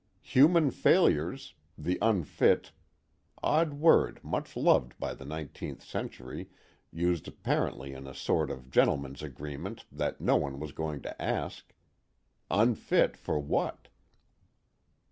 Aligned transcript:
Human 0.23 0.71
failures: 0.71 1.53
the 1.77 1.99
unfit 2.01 2.71
odd 3.43 3.75
word 3.75 4.19
much 4.23 4.57
loved 4.57 4.97
by 4.97 5.13
the 5.13 5.25
nineteenth 5.25 5.83
century, 5.83 6.49
used 6.91 7.27
apparently 7.27 7.93
in 7.93 8.07
a 8.07 8.15
sort 8.15 8.49
of 8.49 8.71
gentleman's 8.71 9.21
agreement 9.21 9.85
that 9.91 10.19
no 10.19 10.37
one 10.37 10.59
was 10.59 10.71
going 10.71 11.03
to 11.03 11.21
ask: 11.21 11.71
unfit 12.49 13.15
for 13.15 13.37
what? 13.37 13.89